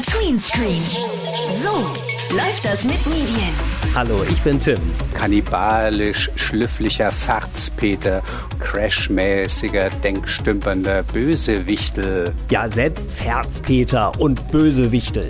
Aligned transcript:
MDR 0.00 0.02
Tweenscreen. 0.02 0.82
So 1.60 1.70
läuft 2.34 2.64
das 2.64 2.84
mit 2.84 3.04
Medien. 3.06 3.52
Hallo, 3.94 4.22
ich 4.30 4.40
bin 4.40 4.58
Tim. 4.58 4.78
Kannibalisch 5.14 6.30
schlüpflicher 6.36 7.10
Farzpeter, 7.10 8.22
crashmäßiger, 8.58 9.90
denkstümpernder 10.02 11.02
Bösewichtel. 11.02 12.32
Ja, 12.50 12.70
selbst 12.70 13.12
Verzpeter 13.12 14.18
und 14.20 14.50
Bösewichtel. 14.50 15.28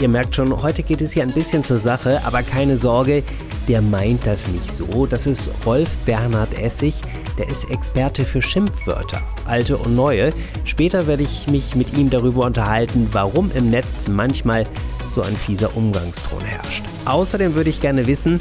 Ihr 0.00 0.08
merkt 0.08 0.36
schon, 0.36 0.62
heute 0.62 0.82
geht 0.82 1.00
es 1.00 1.12
hier 1.12 1.22
ein 1.22 1.32
bisschen 1.32 1.64
zur 1.64 1.78
Sache, 1.78 2.20
aber 2.24 2.42
keine 2.42 2.76
Sorge, 2.76 3.22
der 3.68 3.82
meint 3.82 4.26
das 4.26 4.48
nicht 4.48 4.70
so. 4.70 5.06
Das 5.06 5.26
ist 5.26 5.50
Rolf 5.64 5.88
Bernhard 6.04 6.58
Essig, 6.58 6.94
der 7.38 7.48
ist 7.48 7.70
Experte 7.70 8.24
für 8.24 8.42
Schimpfwörter, 8.42 9.22
alte 9.46 9.76
und 9.76 9.94
neue. 9.96 10.32
Später 10.64 11.06
werde 11.06 11.22
ich 11.22 11.46
mich 11.46 11.74
mit 11.74 11.96
ihm 11.96 12.10
darüber 12.10 12.44
unterhalten, 12.44 13.08
warum 13.12 13.50
im 13.54 13.70
Netz 13.70 14.08
manchmal 14.08 14.66
so 15.08 15.22
ein 15.22 15.36
fieser 15.36 15.76
Umgangston 15.76 16.40
herrscht. 16.40 16.84
Außerdem 17.04 17.54
würde 17.54 17.70
ich 17.70 17.80
gerne 17.80 18.06
wissen, 18.06 18.40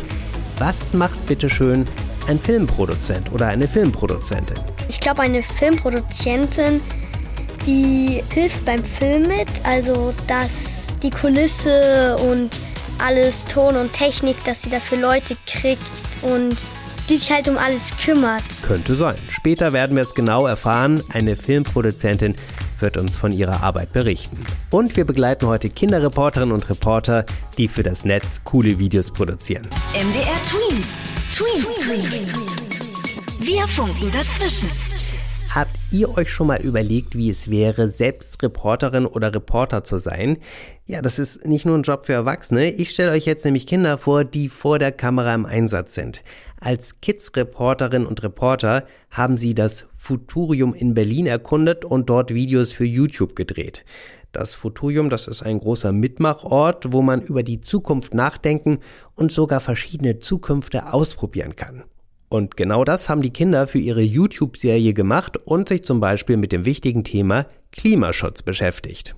was 0.57 0.93
macht 0.93 1.25
bitteschön 1.27 1.87
ein 2.27 2.39
Filmproduzent 2.39 3.31
oder 3.31 3.47
eine 3.47 3.67
Filmproduzentin? 3.67 4.57
Ich 4.87 4.99
glaube, 4.99 5.21
eine 5.21 5.43
Filmproduzentin, 5.43 6.81
die 7.65 8.23
hilft 8.29 8.65
beim 8.65 8.83
Film 8.83 9.23
mit, 9.23 9.47
also 9.63 10.13
dass 10.27 10.99
die 11.01 11.09
Kulisse 11.09 12.17
und 12.17 12.59
alles, 12.99 13.45
Ton 13.45 13.75
und 13.75 13.93
Technik, 13.93 14.43
dass 14.43 14.61
sie 14.61 14.69
dafür 14.69 14.99
Leute 14.99 15.35
kriegt 15.47 15.81
und 16.21 16.57
die 17.11 17.17
sich 17.17 17.31
halt 17.31 17.49
um 17.49 17.57
alles 17.57 17.91
kümmert. 17.97 18.43
Könnte 18.65 18.95
sein. 18.95 19.15
Später 19.29 19.73
werden 19.73 19.97
wir 19.97 20.01
es 20.01 20.15
genau 20.15 20.47
erfahren. 20.47 21.03
Eine 21.11 21.35
Filmproduzentin 21.35 22.35
wird 22.79 22.95
uns 22.95 23.17
von 23.17 23.33
ihrer 23.33 23.61
Arbeit 23.63 23.91
berichten. 23.91 24.37
Und 24.69 24.95
wir 24.95 25.03
begleiten 25.03 25.45
heute 25.45 25.69
Kinderreporterinnen 25.69 26.53
und 26.53 26.69
Reporter, 26.69 27.25
die 27.57 27.67
für 27.67 27.83
das 27.83 28.05
Netz 28.05 28.41
coole 28.45 28.79
Videos 28.79 29.11
produzieren. 29.11 29.67
MDR 29.93 30.37
Tweens. 30.43 30.87
Tweenscreen. 31.35 32.31
Wir 33.41 33.67
funken 33.67 34.09
dazwischen. 34.09 34.69
Habt 35.53 35.75
ihr 35.91 36.17
euch 36.17 36.31
schon 36.31 36.47
mal 36.47 36.61
überlegt, 36.61 37.17
wie 37.17 37.29
es 37.29 37.49
wäre, 37.49 37.89
selbst 37.89 38.41
Reporterin 38.41 39.05
oder 39.05 39.35
Reporter 39.35 39.83
zu 39.83 39.97
sein? 39.97 40.37
Ja, 40.85 41.01
das 41.01 41.19
ist 41.19 41.45
nicht 41.45 41.65
nur 41.65 41.77
ein 41.77 41.81
Job 41.81 42.05
für 42.05 42.13
Erwachsene. 42.13 42.71
Ich 42.71 42.91
stelle 42.91 43.11
euch 43.11 43.25
jetzt 43.25 43.43
nämlich 43.43 43.67
Kinder 43.67 43.97
vor, 43.97 44.23
die 44.23 44.47
vor 44.47 44.79
der 44.79 44.93
Kamera 44.93 45.33
im 45.33 45.45
Einsatz 45.45 45.93
sind. 45.93 46.23
Als 46.63 47.01
Kids-Reporterin 47.01 48.05
und 48.05 48.21
Reporter 48.21 48.85
haben 49.09 49.35
sie 49.35 49.55
das 49.55 49.87
Futurium 49.95 50.75
in 50.75 50.93
Berlin 50.93 51.25
erkundet 51.25 51.85
und 51.85 52.07
dort 52.07 52.35
Videos 52.35 52.71
für 52.71 52.85
YouTube 52.85 53.35
gedreht. 53.35 53.83
Das 54.31 54.53
Futurium, 54.53 55.09
das 55.09 55.27
ist 55.27 55.41
ein 55.41 55.57
großer 55.57 55.91
Mitmachort, 55.91 56.93
wo 56.93 57.01
man 57.01 57.23
über 57.23 57.41
die 57.41 57.61
Zukunft 57.61 58.13
nachdenken 58.13 58.77
und 59.15 59.31
sogar 59.31 59.59
verschiedene 59.59 60.19
Zukünfte 60.19 60.93
ausprobieren 60.93 61.55
kann. 61.55 61.83
Und 62.29 62.55
genau 62.55 62.83
das 62.83 63.09
haben 63.09 63.23
die 63.23 63.33
Kinder 63.33 63.65
für 63.65 63.79
ihre 63.79 64.03
YouTube-Serie 64.03 64.93
gemacht 64.93 65.37
und 65.37 65.67
sich 65.67 65.83
zum 65.83 65.99
Beispiel 65.99 66.37
mit 66.37 66.51
dem 66.51 66.65
wichtigen 66.65 67.03
Thema 67.03 67.47
Klimaschutz 67.71 68.43
beschäftigt. 68.43 69.15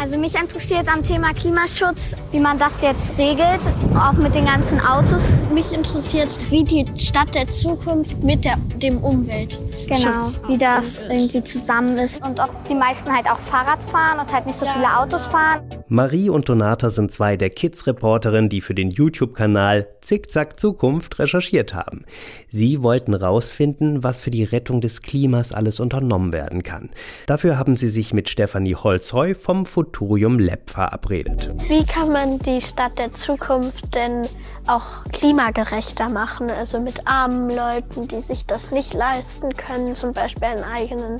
Also 0.00 0.16
mich 0.16 0.34
interessiert 0.40 0.86
am 0.88 1.02
Thema 1.02 1.32
Klimaschutz, 1.32 2.14
wie 2.30 2.38
man 2.38 2.56
das 2.56 2.80
jetzt 2.82 3.18
regelt, 3.18 3.60
auch 3.96 4.12
mit 4.12 4.34
den 4.34 4.44
ganzen 4.44 4.80
Autos. 4.80 5.22
Mich 5.52 5.72
interessiert, 5.72 6.36
wie 6.50 6.62
die 6.62 6.84
Stadt 6.96 7.34
der 7.34 7.48
Zukunft 7.48 8.22
mit 8.22 8.44
der, 8.44 8.56
dem 8.76 8.98
Umwelt. 8.98 9.58
Genau, 9.88 10.20
wie 10.46 10.56
das 10.56 11.04
irgendwie 11.04 11.42
zusammen 11.42 11.96
ist 11.98 12.24
und 12.24 12.38
ob 12.38 12.50
die 12.68 12.74
meisten 12.74 13.10
halt 13.10 13.28
auch 13.30 13.38
Fahrrad 13.40 13.82
fahren 13.84 14.20
und 14.20 14.32
halt 14.32 14.46
nicht 14.46 14.60
so 14.60 14.66
ja. 14.66 14.72
viele 14.72 14.98
Autos 14.98 15.26
fahren. 15.26 15.62
Marie 15.90 16.28
und 16.28 16.48
Donata 16.48 16.90
sind 16.90 17.12
zwei 17.12 17.38
der 17.38 17.48
Kids-Reporterinnen, 17.48 18.50
die 18.50 18.60
für 18.60 18.74
den 18.74 18.90
YouTube-Kanal 18.90 19.88
Zickzack 20.02 20.60
Zukunft 20.60 21.18
recherchiert 21.18 21.72
haben. 21.72 22.04
Sie 22.48 22.82
wollten 22.82 23.14
rausfinden, 23.14 24.04
was 24.04 24.20
für 24.20 24.30
die 24.30 24.44
Rettung 24.44 24.82
des 24.82 25.00
Klimas 25.00 25.52
alles 25.52 25.80
unternommen 25.80 26.32
werden 26.34 26.62
kann. 26.62 26.90
Dafür 27.26 27.58
haben 27.58 27.76
sie 27.76 27.88
sich 27.88 28.12
mit 28.12 28.28
Stefanie 28.28 28.74
Holzheu 28.74 29.34
vom 29.34 29.64
Futurium 29.64 30.38
Lab 30.38 30.68
verabredet. 30.70 31.54
Wie 31.68 31.86
kann 31.86 32.12
man 32.12 32.38
die 32.40 32.60
Stadt 32.60 32.98
der 32.98 33.12
Zukunft 33.12 33.94
denn 33.94 34.22
auch 34.66 35.04
klimagerechter 35.12 36.10
machen? 36.10 36.50
Also 36.50 36.80
mit 36.80 37.06
armen 37.06 37.48
Leuten, 37.48 38.06
die 38.08 38.20
sich 38.20 38.44
das 38.44 38.72
nicht 38.72 38.92
leisten 38.92 39.56
können, 39.56 39.94
zum 39.94 40.12
Beispiel 40.12 40.48
einen 40.48 40.64
eigenen 40.64 41.16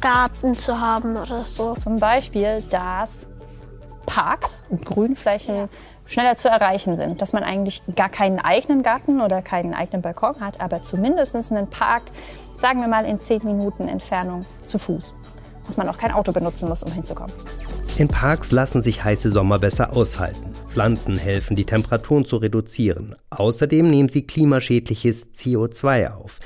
Garten 0.00 0.54
zu 0.54 0.80
haben 0.80 1.16
oder 1.16 1.44
so. 1.44 1.74
Zum 1.74 1.98
Beispiel, 1.98 2.62
dass 2.70 3.26
Parks 4.06 4.64
und 4.68 4.84
Grünflächen 4.84 5.68
schneller 6.06 6.36
zu 6.36 6.48
erreichen 6.48 6.96
sind. 6.96 7.20
Dass 7.22 7.32
man 7.32 7.42
eigentlich 7.42 7.82
gar 7.96 8.08
keinen 8.08 8.38
eigenen 8.38 8.82
Garten 8.82 9.20
oder 9.20 9.42
keinen 9.42 9.74
eigenen 9.74 10.02
Balkon 10.02 10.40
hat, 10.40 10.60
aber 10.60 10.82
zumindest 10.82 11.34
einen 11.50 11.68
Park, 11.68 12.02
sagen 12.56 12.80
wir 12.80 12.88
mal 12.88 13.04
in 13.04 13.20
zehn 13.20 13.44
Minuten 13.44 13.88
Entfernung 13.88 14.44
zu 14.64 14.78
Fuß. 14.78 15.14
Dass 15.64 15.76
man 15.76 15.88
auch 15.88 15.98
kein 15.98 16.12
Auto 16.12 16.32
benutzen 16.32 16.68
muss, 16.68 16.82
um 16.82 16.92
hinzukommen. 16.92 17.32
In 17.98 18.08
Parks 18.08 18.52
lassen 18.52 18.82
sich 18.82 19.04
heiße 19.04 19.30
Sommer 19.30 19.58
besser 19.58 19.94
aushalten. 19.94 20.52
Pflanzen 20.68 21.16
helfen, 21.16 21.56
die 21.56 21.66
Temperaturen 21.66 22.24
zu 22.24 22.36
reduzieren. 22.38 23.14
Außerdem 23.28 23.88
nehmen 23.88 24.08
sie 24.08 24.22
klimaschädliches 24.22 25.26
CO2 25.34 26.14
auf. 26.14 26.40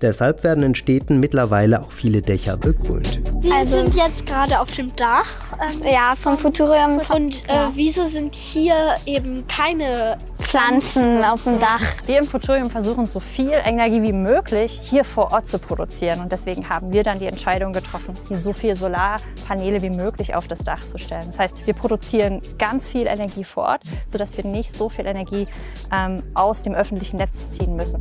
Deshalb 0.00 0.44
werden 0.44 0.64
in 0.64 0.74
Städten 0.74 1.20
mittlerweile 1.20 1.82
auch 1.82 1.92
viele 1.92 2.22
Dächer 2.22 2.56
begrünt. 2.56 3.20
Wir 3.42 3.54
also, 3.54 3.80
sind 3.80 3.94
jetzt 3.94 4.24
gerade 4.24 4.58
auf 4.58 4.72
dem 4.72 4.94
Dach. 4.96 5.26
Ähm, 5.60 5.82
ja, 5.92 6.14
vom 6.16 6.38
Futurium. 6.38 7.00
Und 7.14 7.46
äh, 7.48 7.68
wieso 7.74 8.06
sind 8.06 8.34
hier 8.34 8.94
eben 9.04 9.46
keine 9.46 10.16
Pflanzen 10.38 11.22
auf 11.22 11.44
dem 11.44 11.58
Dach? 11.58 11.82
Wir 12.06 12.18
im 12.18 12.24
Futurium 12.24 12.70
versuchen 12.70 13.06
so 13.06 13.20
viel 13.20 13.52
Energie 13.52 14.00
wie 14.02 14.14
möglich 14.14 14.80
hier 14.82 15.04
vor 15.04 15.32
Ort 15.32 15.46
zu 15.46 15.58
produzieren. 15.58 16.20
Und 16.20 16.32
deswegen 16.32 16.70
haben 16.70 16.92
wir 16.92 17.02
dann 17.02 17.18
die 17.18 17.26
Entscheidung 17.26 17.74
getroffen, 17.74 18.14
hier 18.26 18.38
so 18.38 18.54
viel 18.54 18.76
Solarpaneele 18.76 19.82
wie 19.82 19.90
möglich 19.90 20.34
auf 20.34 20.48
das 20.48 20.60
Dach 20.60 20.80
zu 20.86 20.98
stellen. 20.98 21.26
Das 21.26 21.38
heißt, 21.38 21.66
wir 21.66 21.74
produzieren 21.74 22.40
ganz 22.58 22.88
viel 22.88 23.06
Energie 23.06 23.44
vor 23.44 23.64
Ort, 23.64 23.82
sodass 24.06 24.34
wir 24.38 24.46
nicht 24.46 24.72
so 24.72 24.88
viel 24.88 25.04
Energie 25.04 25.46
ähm, 25.92 26.22
aus 26.32 26.62
dem 26.62 26.74
öffentlichen 26.74 27.18
Netz 27.18 27.50
ziehen 27.50 27.76
müssen 27.76 27.98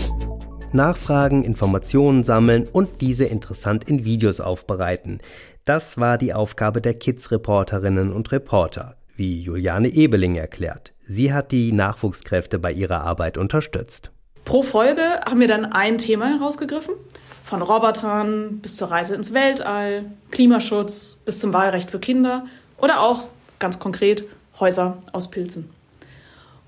nachfragen, 0.73 1.43
Informationen 1.43 2.23
sammeln 2.23 2.67
und 2.71 3.01
diese 3.01 3.25
interessant 3.25 3.89
in 3.89 4.05
Videos 4.05 4.39
aufbereiten. 4.41 5.19
Das 5.65 5.97
war 5.97 6.17
die 6.17 6.33
Aufgabe 6.33 6.81
der 6.81 6.93
Kids-Reporterinnen 6.93 8.11
und 8.11 8.31
Reporter, 8.31 8.95
wie 9.15 9.41
Juliane 9.41 9.89
Ebeling 9.89 10.35
erklärt. 10.35 10.93
Sie 11.05 11.33
hat 11.33 11.51
die 11.51 11.71
Nachwuchskräfte 11.71 12.59
bei 12.59 12.71
ihrer 12.71 13.01
Arbeit 13.01 13.37
unterstützt. 13.37 14.11
Pro 14.45 14.63
Folge 14.63 15.03
haben 15.27 15.39
wir 15.39 15.47
dann 15.47 15.65
ein 15.65 15.97
Thema 15.97 16.27
herausgegriffen. 16.27 16.95
Von 17.43 17.61
Robotern 17.61 18.59
bis 18.61 18.77
zur 18.77 18.91
Reise 18.91 19.15
ins 19.15 19.33
Weltall, 19.33 20.05
Klimaschutz 20.31 21.21
bis 21.25 21.39
zum 21.39 21.53
Wahlrecht 21.53 21.91
für 21.91 21.99
Kinder 21.99 22.45
oder 22.77 23.01
auch 23.01 23.27
ganz 23.59 23.79
konkret 23.79 24.27
Häuser 24.59 24.97
aus 25.13 25.29
Pilzen. 25.29 25.69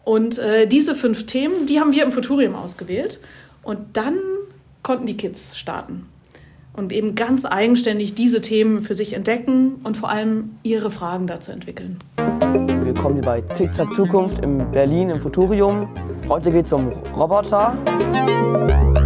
Und 0.03 0.39
äh, 0.39 0.67
diese 0.67 0.95
fünf 0.95 1.25
Themen, 1.25 1.65
die 1.67 1.79
haben 1.79 1.91
wir 1.91 2.03
im 2.03 2.11
Futurium 2.11 2.55
ausgewählt. 2.55 3.19
Und 3.63 3.79
dann 3.93 4.17
konnten 4.81 5.05
die 5.05 5.17
Kids 5.17 5.57
starten 5.57 6.07
und 6.73 6.91
eben 6.91 7.13
ganz 7.15 7.45
eigenständig 7.45 8.15
diese 8.15 8.41
Themen 8.41 8.81
für 8.81 8.95
sich 8.95 9.13
entdecken 9.13 9.75
und 9.83 9.97
vor 9.97 10.09
allem 10.09 10.57
ihre 10.63 10.89
Fragen 10.89 11.27
dazu 11.27 11.51
entwickeln. 11.51 11.99
Willkommen 12.83 13.15
hier 13.15 13.23
bei 13.23 13.41
Zickzack 13.55 13.93
Zukunft 13.93 14.39
in 14.39 14.69
Berlin 14.71 15.11
im 15.11 15.21
Futurium. 15.21 15.87
Heute 16.27 16.51
geht 16.51 16.65
es 16.65 16.73
um 16.73 16.87
Roboter. 17.15 17.77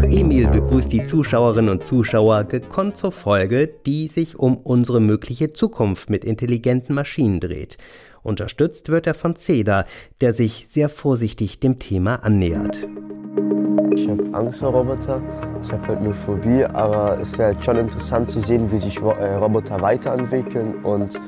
Emil 0.03 0.47
begrüßt 0.47 0.91
die 0.91 1.05
Zuschauerinnen 1.05 1.69
und 1.69 1.85
Zuschauer 1.85 2.45
gekonnt 2.45 2.95
zur 2.95 3.11
Folge, 3.11 3.67
die 3.67 4.07
sich 4.07 4.39
um 4.39 4.55
unsere 4.55 5.01
mögliche 5.01 5.51
Zukunft 5.51 6.09
mit 6.09 6.23
intelligenten 6.23 6.95
Maschinen 6.95 7.41
dreht. 7.41 7.77
Unterstützt 8.23 8.87
wird 8.87 9.05
er 9.05 9.15
von 9.15 9.35
Ceda, 9.35 9.85
der 10.21 10.33
sich 10.33 10.67
sehr 10.69 10.87
vorsichtig 10.87 11.59
dem 11.59 11.77
Thema 11.77 12.15
annähert. 12.23 12.87
Ich 13.95 14.07
habe 14.07 14.23
Angst 14.33 14.59
vor 14.59 14.69
Roboter, 14.69 15.21
ich 15.63 15.71
habe 15.71 15.87
halt 15.87 15.99
eine 15.99 16.13
Phobie, 16.13 16.63
aber 16.65 17.17
es 17.19 17.33
ist 17.33 17.39
halt 17.39 17.63
schon 17.63 17.77
interessant 17.77 18.29
zu 18.29 18.39
sehen, 18.39 18.71
wie 18.71 18.77
sich 18.77 18.97
äh, 19.01 19.35
Roboter 19.35 19.81
weiterentwickeln 19.81 20.75
und 20.83 21.19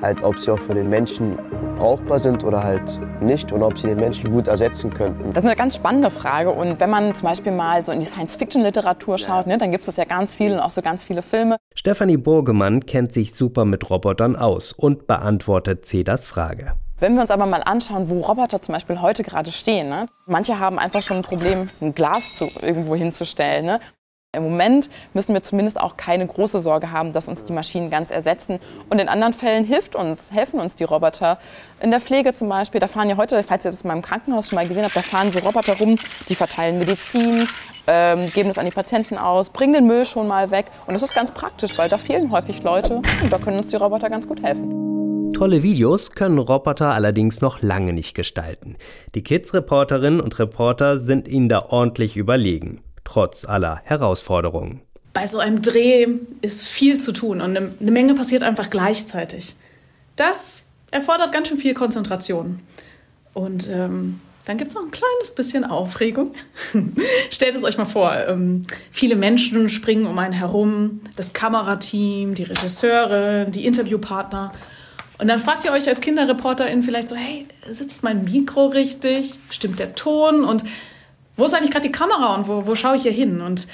halt, 0.00 0.22
ob 0.22 0.38
sie 0.38 0.50
auch 0.50 0.58
für 0.58 0.74
den 0.74 0.88
Menschen 0.88 1.38
brauchbar 1.76 2.18
sind 2.18 2.44
oder 2.44 2.62
halt 2.62 3.00
nicht 3.20 3.52
und 3.52 3.62
ob 3.62 3.78
sie 3.78 3.86
den 3.86 3.98
Menschen 3.98 4.32
gut 4.32 4.46
ersetzen 4.48 4.92
könnten. 4.92 5.32
Das 5.32 5.42
ist 5.42 5.48
eine 5.48 5.56
ganz 5.56 5.76
spannende 5.76 6.10
Frage 6.10 6.50
und 6.50 6.80
wenn 6.80 6.90
man 6.90 7.14
zum 7.14 7.28
Beispiel 7.28 7.52
mal 7.52 7.84
so 7.84 7.92
in 7.92 8.00
die 8.00 8.06
Science-Fiction-Literatur 8.06 9.18
schaut, 9.18 9.46
ne, 9.46 9.58
dann 9.58 9.70
gibt 9.70 9.86
es 9.86 9.96
ja 9.96 10.04
ganz 10.04 10.34
viel 10.34 10.52
und 10.52 10.60
auch 10.60 10.70
so 10.70 10.82
ganz 10.82 11.04
viele 11.04 11.22
Filme. 11.22 11.56
Stefanie 11.74 12.16
Burgemann 12.16 12.86
kennt 12.86 13.12
sich 13.12 13.34
super 13.34 13.64
mit 13.64 13.88
Robotern 13.90 14.36
aus 14.36 14.72
und 14.72 15.06
beantwortet 15.06 15.84
Cedas 15.86 16.26
Frage. 16.26 16.74
Wenn 17.00 17.14
wir 17.14 17.22
uns 17.22 17.30
aber 17.30 17.46
mal 17.46 17.62
anschauen, 17.62 18.08
wo 18.08 18.20
Roboter 18.20 18.62
zum 18.62 18.72
Beispiel 18.72 19.00
heute 19.00 19.24
gerade 19.24 19.50
stehen, 19.50 19.88
ne? 19.88 20.06
manche 20.26 20.58
haben 20.58 20.78
einfach 20.78 21.02
schon 21.02 21.18
ein 21.18 21.22
Problem, 21.22 21.68
ein 21.80 21.94
Glas 21.94 22.36
zu, 22.36 22.48
irgendwo 22.62 22.94
hinzustellen. 22.94 23.66
Ne? 23.66 23.80
Im 24.34 24.44
Moment 24.44 24.90
müssen 25.12 25.34
wir 25.34 25.42
zumindest 25.42 25.80
auch 25.80 25.96
keine 25.96 26.26
große 26.26 26.60
Sorge 26.60 26.90
haben, 26.90 27.12
dass 27.12 27.28
uns 27.28 27.44
die 27.44 27.52
Maschinen 27.52 27.90
ganz 27.90 28.10
ersetzen. 28.10 28.60
Und 28.90 29.00
in 29.00 29.08
anderen 29.08 29.32
Fällen 29.32 29.64
hilft 29.64 29.96
uns, 29.96 30.32
helfen 30.32 30.60
uns 30.60 30.76
die 30.76 30.84
Roboter. 30.84 31.38
In 31.80 31.90
der 31.90 32.00
Pflege 32.00 32.32
zum 32.32 32.48
Beispiel, 32.48 32.80
da 32.80 32.88
fahren 32.88 33.08
ja 33.08 33.16
heute, 33.16 33.42
falls 33.42 33.64
ihr 33.64 33.70
das 33.70 33.84
mal 33.84 33.94
im 33.94 34.02
Krankenhaus 34.02 34.48
schon 34.48 34.56
mal 34.56 34.66
gesehen 34.66 34.84
habt, 34.84 34.96
da 34.96 35.02
fahren 35.02 35.32
so 35.32 35.40
Roboter 35.40 35.76
rum, 35.78 35.96
die 36.28 36.34
verteilen 36.34 36.78
Medizin, 36.78 37.48
ähm, 37.86 38.30
geben 38.32 38.50
es 38.50 38.58
an 38.58 38.64
die 38.64 38.70
Patienten 38.70 39.18
aus, 39.18 39.50
bringen 39.50 39.74
den 39.74 39.86
Müll 39.86 40.06
schon 40.06 40.28
mal 40.28 40.50
weg. 40.50 40.66
Und 40.86 40.94
das 40.94 41.02
ist 41.02 41.14
ganz 41.14 41.30
praktisch, 41.30 41.76
weil 41.78 41.88
da 41.88 41.98
fehlen 41.98 42.30
häufig 42.30 42.62
Leute 42.62 43.02
und 43.22 43.32
da 43.32 43.38
können 43.38 43.58
uns 43.58 43.68
die 43.68 43.76
Roboter 43.76 44.08
ganz 44.10 44.26
gut 44.26 44.42
helfen. 44.42 45.32
Tolle 45.32 45.62
Videos 45.62 46.12
können 46.12 46.38
Roboter 46.38 46.92
allerdings 46.92 47.40
noch 47.40 47.60
lange 47.60 47.92
nicht 47.92 48.14
gestalten. 48.14 48.76
Die 49.14 49.22
Kids-Reporterinnen 49.22 50.20
und 50.20 50.38
Reporter 50.38 50.98
sind 50.98 51.26
ihnen 51.26 51.48
da 51.48 51.58
ordentlich 51.68 52.16
überlegen 52.16 52.80
trotz 53.04 53.44
aller 53.44 53.80
Herausforderungen. 53.84 54.80
Bei 55.12 55.26
so 55.26 55.38
einem 55.38 55.62
Dreh 55.62 56.06
ist 56.40 56.66
viel 56.66 56.98
zu 56.98 57.12
tun 57.12 57.40
und 57.40 57.56
eine 57.56 57.90
Menge 57.90 58.14
passiert 58.14 58.42
einfach 58.42 58.70
gleichzeitig. 58.70 59.54
Das 60.16 60.64
erfordert 60.90 61.32
ganz 61.32 61.48
schön 61.48 61.58
viel 61.58 61.74
Konzentration. 61.74 62.60
Und 63.32 63.68
ähm, 63.68 64.20
dann 64.44 64.58
gibt 64.58 64.70
es 64.70 64.74
noch 64.74 64.84
ein 64.84 64.90
kleines 64.90 65.34
bisschen 65.34 65.64
Aufregung. 65.64 66.34
Stellt 67.30 67.54
es 67.54 67.64
euch 67.64 67.78
mal 67.78 67.84
vor, 67.84 68.14
ähm, 68.28 68.62
viele 68.90 69.16
Menschen 69.16 69.68
springen 69.68 70.06
um 70.06 70.18
einen 70.18 70.34
herum, 70.34 71.00
das 71.16 71.32
Kamerateam, 71.32 72.34
die 72.34 72.42
Regisseure, 72.42 73.46
die 73.48 73.66
Interviewpartner. 73.66 74.52
Und 75.18 75.28
dann 75.28 75.38
fragt 75.38 75.64
ihr 75.64 75.72
euch 75.72 75.88
als 75.88 76.00
Kinderreporterin 76.00 76.82
vielleicht 76.82 77.08
so, 77.08 77.16
hey, 77.16 77.46
sitzt 77.70 78.02
mein 78.02 78.24
Mikro 78.24 78.66
richtig? 78.66 79.38
Stimmt 79.48 79.78
der 79.78 79.94
Ton? 79.94 80.44
Und 80.44 80.64
wo 81.36 81.46
ist 81.46 81.54
eigentlich 81.54 81.70
gerade 81.70 81.86
die 81.86 81.92
Kamera 81.92 82.34
und 82.34 82.48
wo, 82.48 82.66
wo 82.66 82.74
schaue 82.74 82.96
ich 82.96 83.02
hier 83.02 83.12
hin? 83.12 83.40
Und 83.40 83.66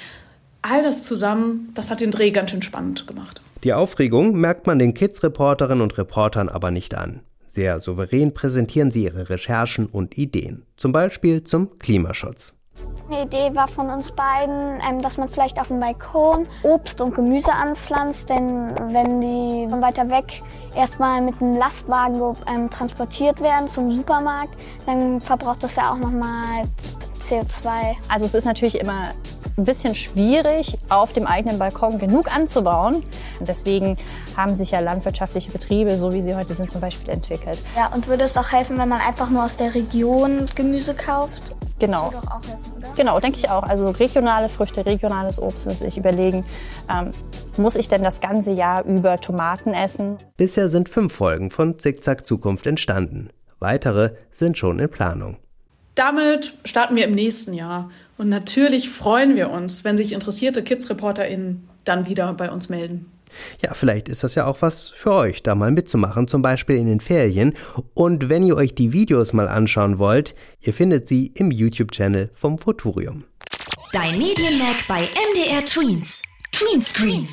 all 0.61 0.83
das 0.83 1.03
zusammen, 1.03 1.71
das 1.73 1.91
hat 1.91 1.99
den 1.99 2.11
Dreh 2.11 2.31
ganz 2.31 2.51
schön 2.51 2.61
spannend 2.61 3.07
gemacht. 3.07 3.41
Die 3.63 3.73
Aufregung 3.73 4.33
merkt 4.33 4.67
man 4.67 4.79
den 4.79 4.93
Kids-Reporterinnen 4.93 5.81
und 5.81 5.97
Reportern 5.97 6.49
aber 6.49 6.71
nicht 6.71 6.95
an. 6.95 7.21
Sehr 7.53 7.81
souverän 7.81 8.33
präsentieren 8.33 8.91
sie 8.91 9.03
ihre 9.03 9.29
Recherchen 9.29 9.87
und 9.87 10.17
Ideen, 10.17 10.63
zum 10.77 10.93
Beispiel 10.93 11.43
zum 11.43 11.77
Klimaschutz. 11.79 12.53
Eine 13.11 13.23
Idee 13.23 13.53
war 13.53 13.67
von 13.67 13.89
uns 13.89 14.13
beiden, 14.13 14.79
ähm, 14.89 15.01
dass 15.01 15.17
man 15.17 15.27
vielleicht 15.27 15.59
auf 15.59 15.67
dem 15.67 15.81
Balkon 15.81 16.47
Obst 16.63 17.01
und 17.01 17.13
Gemüse 17.13 17.51
anpflanzt, 17.51 18.29
denn 18.29 18.73
wenn 18.89 19.19
die 19.19 19.67
von 19.69 19.81
weiter 19.81 20.09
weg 20.09 20.41
erstmal 20.73 21.19
mit 21.21 21.41
einem 21.41 21.57
Lastwagen 21.57 22.21
ähm, 22.47 22.69
transportiert 22.69 23.41
werden 23.41 23.67
zum 23.67 23.91
Supermarkt, 23.91 24.55
dann 24.85 25.19
verbraucht 25.19 25.61
das 25.61 25.75
ja 25.75 25.91
auch 25.91 25.97
nochmal 25.97 26.63
CO2. 27.21 27.97
Also 28.07 28.23
es 28.23 28.33
ist 28.33 28.45
natürlich 28.45 28.79
immer 28.79 29.11
ein 29.57 29.65
bisschen 29.65 29.93
schwierig, 29.93 30.77
auf 30.87 31.11
dem 31.11 31.27
eigenen 31.27 31.59
Balkon 31.59 31.99
genug 31.99 32.33
anzubauen. 32.33 33.03
Deswegen 33.41 33.97
haben 34.37 34.55
sich 34.55 34.71
ja 34.71 34.79
landwirtschaftliche 34.79 35.51
Betriebe, 35.51 35.97
so 35.97 36.13
wie 36.13 36.21
sie 36.21 36.33
heute 36.33 36.53
sind, 36.53 36.71
zum 36.71 36.79
Beispiel 36.79 37.09
entwickelt. 37.09 37.59
Ja, 37.75 37.91
und 37.93 38.07
würde 38.07 38.23
es 38.23 38.37
auch 38.37 38.53
helfen, 38.53 38.77
wenn 38.77 38.87
man 38.87 39.01
einfach 39.01 39.29
nur 39.29 39.43
aus 39.43 39.57
der 39.57 39.75
Region 39.75 40.49
Gemüse 40.55 40.93
kauft? 40.93 41.57
Genau. 41.81 42.11
Das 42.11 42.21
würde 42.21 42.31
auch 42.31 42.47
helfen, 42.47 42.73
oder? 42.77 42.91
Genau, 42.95 43.19
denke 43.19 43.39
ich 43.39 43.49
auch. 43.49 43.63
Also 43.63 43.89
regionale 43.89 44.49
Früchte, 44.49 44.85
regionales 44.85 45.41
Obst, 45.41 45.69
sich 45.69 45.97
überlegen, 45.97 46.45
ähm, 46.89 47.11
muss 47.57 47.75
ich 47.75 47.87
denn 47.87 48.03
das 48.03 48.21
ganze 48.21 48.51
Jahr 48.51 48.85
über 48.85 49.19
Tomaten 49.19 49.73
essen? 49.73 50.17
Bisher 50.37 50.69
sind 50.69 50.89
fünf 50.89 51.13
Folgen 51.13 51.49
von 51.49 51.79
Zickzack 51.79 52.25
Zukunft 52.25 52.67
entstanden. 52.67 53.29
Weitere 53.59 54.11
sind 54.31 54.59
schon 54.59 54.77
in 54.77 54.89
Planung. 54.89 55.37
Damit 55.95 56.53
starten 56.63 56.95
wir 56.95 57.05
im 57.05 57.15
nächsten 57.15 57.53
Jahr. 57.53 57.89
Und 58.17 58.29
natürlich 58.29 58.89
freuen 58.89 59.35
wir 59.35 59.49
uns, 59.49 59.83
wenn 59.83 59.97
sich 59.97 60.13
interessierte 60.13 60.63
Kids-ReporterInnen 60.63 61.67
dann 61.83 62.07
wieder 62.07 62.31
bei 62.33 62.51
uns 62.51 62.69
melden. 62.69 63.11
Ja, 63.61 63.73
vielleicht 63.73 64.09
ist 64.09 64.23
das 64.23 64.35
ja 64.35 64.45
auch 64.45 64.61
was 64.61 64.89
für 64.89 65.13
euch, 65.13 65.43
da 65.43 65.55
mal 65.55 65.71
mitzumachen, 65.71 66.27
zum 66.27 66.41
Beispiel 66.41 66.77
in 66.77 66.87
den 66.87 66.99
Ferien. 66.99 67.53
Und 67.93 68.29
wenn 68.29 68.43
ihr 68.43 68.55
euch 68.55 68.75
die 68.75 68.93
Videos 68.93 69.33
mal 69.33 69.47
anschauen 69.47 69.99
wollt, 69.99 70.35
ihr 70.61 70.73
findet 70.73 71.07
sie 71.07 71.31
im 71.35 71.51
YouTube-Channel 71.51 72.31
vom 72.33 72.57
Futurium. 72.57 73.23
Dein 73.93 74.17
Medienmerk 74.17 74.87
bei 74.87 75.01
MDR 75.01 75.63
Tweens. 75.65 76.21
Tweenscreen. 76.51 77.27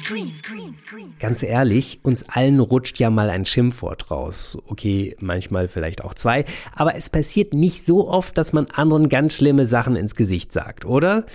Ganz 1.18 1.42
ehrlich, 1.42 2.00
uns 2.02 2.28
allen 2.28 2.60
rutscht 2.60 2.98
ja 2.98 3.10
mal 3.10 3.30
ein 3.30 3.44
Schimpfwort 3.44 4.10
raus. 4.10 4.56
Okay, 4.66 5.16
manchmal 5.20 5.68
vielleicht 5.68 6.02
auch 6.02 6.14
zwei, 6.14 6.44
aber 6.74 6.94
es 6.94 7.10
passiert 7.10 7.52
nicht 7.52 7.84
so 7.84 8.08
oft, 8.08 8.38
dass 8.38 8.52
man 8.52 8.66
anderen 8.66 9.08
ganz 9.08 9.34
schlimme 9.34 9.66
Sachen 9.66 9.96
ins 9.96 10.14
Gesicht 10.14 10.52
sagt, 10.52 10.84
oder? 10.84 11.26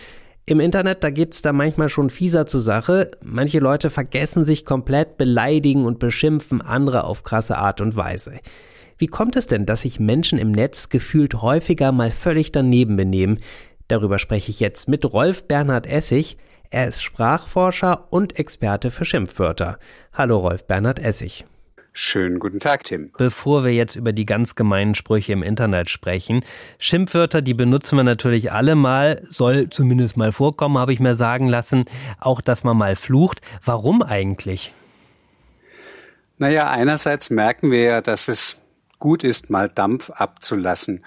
Im 0.46 0.60
Internet, 0.60 1.06
da 1.06 1.10
geht's 1.10 1.42
da 1.42 1.54
manchmal 1.54 1.88
schon 1.88 2.10
fieser 2.10 2.46
zur 2.46 2.60
Sache. 2.60 3.12
Manche 3.22 3.60
Leute 3.60 3.90
vergessen 3.90 4.44
sich 4.44 4.66
komplett, 4.66 5.18
beleidigen 5.18 5.86
und 5.86 6.00
beschimpfen 6.00 6.62
andere 6.62 7.06
auf 7.06 7.24
krasse 7.24 7.58
Art 7.58 7.80
und 7.80 7.96
Weise. 7.96 8.40
Wie 8.98 9.08
kommt 9.08 9.38
es 9.38 9.48
denn, 9.48 9.66
dass 9.66 9.84
sich 9.84 10.02
Menschen 10.02 10.38
im 10.38 10.52
Netz 10.52 10.90
gefühlt 10.90 11.42
häufiger 11.42 11.94
mal 11.94 12.12
völlig 12.12 12.52
daneben 12.52 12.98
benehmen? 12.98 13.40
Darüber 13.88 14.20
spreche 14.20 14.52
ich 14.52 14.60
jetzt 14.60 14.90
mit 14.90 15.06
Rolf 15.14 15.48
Bernhard 15.48 15.88
Essig. 15.88 16.38
Er 16.70 16.88
ist 16.88 17.02
Sprachforscher 17.02 18.08
und 18.12 18.38
Experte 18.38 18.92
für 18.92 19.06
Schimpfwörter. 19.06 19.78
Hallo 20.12 20.40
Rolf 20.40 20.68
Bernhard 20.68 21.00
Essig. 21.00 21.46
Schönen 21.96 22.40
guten 22.40 22.60
Tag, 22.60 22.86
Tim. 22.86 23.12
Bevor 23.20 23.64
wir 23.64 23.72
jetzt 23.72 23.96
über 23.96 24.14
die 24.14 24.26
ganz 24.26 24.56
gemeinen 24.56 24.96
Sprüche 24.96 25.32
im 25.32 25.44
Internet 25.44 25.92
sprechen, 25.92 26.44
Schimpfwörter, 26.80 27.44
die 27.44 27.54
benutzen 27.54 27.98
wir 27.98 28.04
natürlich 28.04 28.52
alle 28.52 28.74
mal, 28.74 29.22
soll 29.30 29.70
zumindest 29.70 30.18
mal 30.18 30.32
vorkommen, 30.32 30.80
habe 30.80 30.92
ich 30.92 31.00
mir 31.00 31.14
sagen 31.14 31.48
lassen, 31.48 31.86
auch 32.20 32.42
dass 32.42 32.64
man 32.64 32.78
mal 32.78 32.96
flucht. 32.96 33.42
Warum 33.64 34.02
eigentlich? 34.02 34.74
Naja, 36.40 36.72
einerseits 36.72 37.30
merken 37.30 37.70
wir 37.70 37.84
ja, 37.84 38.02
dass 38.02 38.28
es 38.28 38.58
gut 38.98 39.24
ist, 39.24 39.52
mal 39.52 39.70
Dampf 39.70 40.10
abzulassen. 40.10 41.06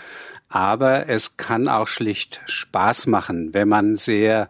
Aber 0.49 1.09
es 1.09 1.37
kann 1.37 1.67
auch 1.67 1.89
schlicht 1.89 2.41
Spaß 2.47 3.09
machen, 3.09 3.53
wenn 3.53 3.69
man 3.69 3.97
sehr 3.97 4.49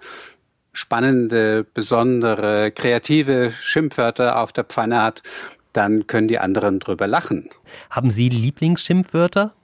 spannende, 0.74 1.64
besondere, 1.64 2.70
kreative 2.70 3.52
Schimpfwörter 3.58 4.38
auf 4.38 4.52
der 4.52 4.64
Pfanne 4.64 5.02
hat, 5.02 5.22
dann 5.76 6.06
können 6.06 6.28
die 6.28 6.38
anderen 6.38 6.80
drüber 6.80 7.06
lachen. 7.06 7.50
Haben 7.90 8.10
Sie 8.10 8.28
Lieblingsschimpfwörter? 8.28 9.54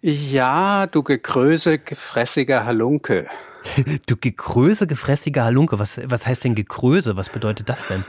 Ja, 0.00 0.86
du 0.86 1.02
gekröse, 1.02 1.78
gefressiger 1.78 2.64
Halunke. 2.64 3.28
Du 4.06 4.16
gekröse, 4.16 4.86
gefressiger 4.86 5.44
Halunke. 5.44 5.78
Was, 5.78 6.00
was 6.04 6.26
heißt 6.26 6.44
denn 6.44 6.54
gekröse? 6.54 7.16
Was 7.16 7.30
bedeutet 7.30 7.68
das 7.68 7.88
denn? 7.88 8.04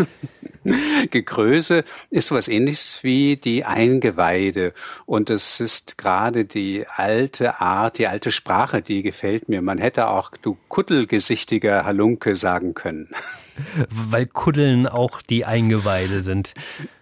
Gekröse 1.11 1.83
ist 2.09 2.31
was 2.31 2.47
ähnliches 2.47 3.03
wie 3.03 3.35
die 3.35 3.65
Eingeweide. 3.65 4.73
Und 5.05 5.29
es 5.29 5.59
ist 5.59 5.97
gerade 5.97 6.45
die 6.45 6.85
alte 6.87 7.59
Art, 7.59 7.97
die 7.97 8.07
alte 8.07 8.31
Sprache, 8.31 8.81
die 8.81 9.03
gefällt 9.03 9.49
mir. 9.49 9.61
Man 9.61 9.77
hätte 9.77 10.07
auch 10.07 10.31
du 10.41 10.57
kuddelgesichtiger 10.69 11.85
Halunke 11.85 12.35
sagen 12.35 12.73
können. 12.73 13.09
Weil 13.89 14.25
Kuddeln 14.25 14.87
auch 14.87 15.21
die 15.21 15.45
Eingeweide 15.45 16.21
sind. 16.21 16.53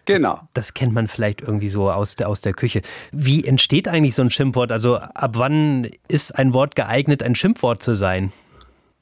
Genau. 0.06 0.36
Das, 0.54 0.68
das, 0.68 0.74
kennt 0.74 0.94
man 0.94 1.08
vielleicht 1.08 1.42
irgendwie 1.42 1.70
so 1.70 1.92
aus 1.92 2.16
der, 2.16 2.30
aus 2.30 2.42
der 2.42 2.54
Küche. 2.54 2.82
Wie 3.12 3.46
entsteht 3.46 3.88
eigentlich 3.88 4.16
so 4.16 4.24
ein 4.24 4.32
Schimpfwort? 4.32 4.72
Also 4.72 4.98
ab 4.98 5.32
wann 5.36 5.90
ist 6.08 6.38
ein 6.38 6.54
Wort 6.54 6.76
geeignet, 6.76 7.24
ein 7.24 7.36
Schimpfwort 7.36 7.84
zu 7.84 7.96
sein? 7.96 8.32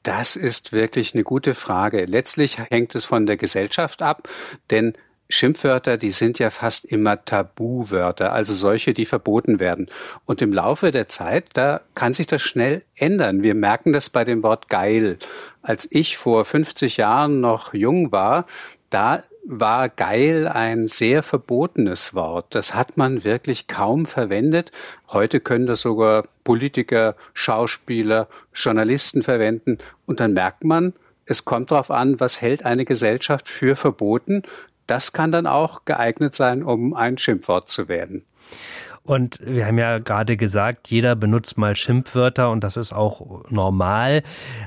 Das 0.02 0.36
ist 0.36 0.72
wirklich 0.72 1.14
eine 1.14 1.24
gute 1.24 1.54
Frage. 1.54 2.04
Letztlich 2.06 2.58
hängt 2.70 2.94
es 2.94 3.04
von 3.04 3.26
der 3.26 3.36
Gesellschaft 3.36 4.00
ab, 4.02 4.28
denn 4.70 4.94
Schimpfwörter, 5.30 5.96
die 5.96 6.10
sind 6.10 6.38
ja 6.38 6.50
fast 6.50 6.84
immer 6.84 7.24
Tabuwörter, 7.24 8.32
also 8.32 8.52
solche, 8.52 8.94
die 8.94 9.04
verboten 9.04 9.60
werden. 9.60 9.88
Und 10.24 10.42
im 10.42 10.52
Laufe 10.52 10.90
der 10.90 11.06
Zeit, 11.06 11.46
da 11.52 11.82
kann 11.94 12.14
sich 12.14 12.26
das 12.26 12.42
schnell 12.42 12.82
ändern. 12.96 13.42
Wir 13.42 13.54
merken 13.54 13.92
das 13.92 14.10
bei 14.10 14.24
dem 14.24 14.42
Wort 14.42 14.68
geil. 14.68 15.18
Als 15.62 15.86
ich 15.90 16.16
vor 16.16 16.44
50 16.44 16.96
Jahren 16.96 17.40
noch 17.40 17.74
jung 17.74 18.10
war, 18.10 18.46
da 18.90 19.22
war 19.44 19.88
geil 19.88 20.48
ein 20.48 20.86
sehr 20.86 21.22
verbotenes 21.22 22.14
Wort. 22.14 22.54
Das 22.54 22.74
hat 22.74 22.96
man 22.96 23.24
wirklich 23.24 23.66
kaum 23.66 24.06
verwendet. 24.06 24.70
Heute 25.08 25.40
können 25.40 25.66
das 25.66 25.80
sogar 25.80 26.24
Politiker, 26.44 27.16
Schauspieler, 27.32 28.28
Journalisten 28.54 29.22
verwenden. 29.22 29.78
Und 30.06 30.20
dann 30.20 30.34
merkt 30.34 30.64
man, 30.64 30.92
es 31.24 31.44
kommt 31.44 31.70
darauf 31.70 31.90
an, 31.90 32.20
was 32.20 32.40
hält 32.40 32.64
eine 32.64 32.84
Gesellschaft 32.84 33.48
für 33.48 33.76
verboten. 33.76 34.42
Das 34.86 35.12
kann 35.12 35.32
dann 35.32 35.46
auch 35.46 35.84
geeignet 35.84 36.34
sein, 36.34 36.62
um 36.62 36.94
ein 36.94 37.18
Schimpfwort 37.18 37.68
zu 37.68 37.88
werden. 37.88 38.24
Und 39.02 39.40
wir 39.42 39.66
haben 39.66 39.78
ja 39.78 39.98
gerade 39.98 40.36
gesagt, 40.36 40.88
jeder 40.88 41.16
benutzt 41.16 41.56
mal 41.56 41.74
Schimpfwörter 41.74 42.50
und 42.50 42.62
das 42.62 42.76
ist 42.76 42.92
auch 42.92 43.48
normal. 43.50 44.22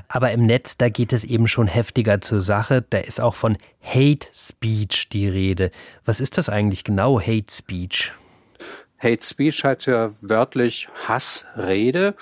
Aber 0.08 0.32
im 0.32 0.42
Netz, 0.42 0.76
da 0.76 0.88
geht 0.88 1.12
es 1.12 1.24
eben 1.24 1.46
schon 1.46 1.68
heftiger 1.68 2.20
zur 2.20 2.40
Sache. 2.40 2.84
Da 2.90 2.98
ist 2.98 3.20
auch 3.20 3.34
von 3.34 3.56
Hate 3.82 4.26
Speech 4.34 5.08
die 5.10 5.28
Rede. 5.28 5.70
Was 6.04 6.20
ist 6.20 6.36
das 6.36 6.48
eigentlich 6.48 6.84
genau, 6.84 7.20
Hate 7.20 7.50
Speech? 7.50 8.12
Hate 8.98 9.24
Speech 9.24 9.64
hat 9.64 9.86
ja 9.86 10.10
wörtlich 10.20 10.88
Hassrede 11.06 12.14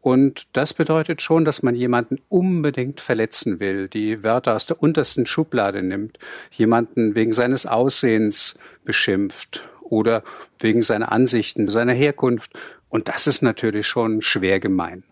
Und 0.00 0.46
das 0.52 0.72
bedeutet 0.72 1.20
schon, 1.20 1.44
dass 1.44 1.64
man 1.64 1.74
jemanden 1.74 2.20
unbedingt 2.28 3.00
verletzen 3.00 3.58
will, 3.58 3.88
die 3.88 4.22
Wörter 4.22 4.54
aus 4.54 4.66
der 4.66 4.80
untersten 4.80 5.26
Schublade 5.26 5.82
nimmt, 5.82 6.18
jemanden 6.52 7.16
wegen 7.16 7.32
seines 7.32 7.66
Aussehens 7.66 8.56
beschimpft 8.84 9.68
oder 9.90 10.22
wegen 10.58 10.82
seiner 10.82 11.12
Ansichten, 11.12 11.66
seiner 11.66 11.92
Herkunft. 11.92 12.52
Und 12.88 13.08
das 13.08 13.26
ist 13.26 13.42
natürlich 13.42 13.86
schon 13.86 14.22
schwer 14.22 14.60
gemein. 14.60 15.04